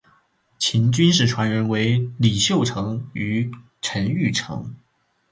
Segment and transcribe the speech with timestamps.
[0.57, 3.51] 秦军事传人为李秀成与
[3.83, 4.73] 陈玉成。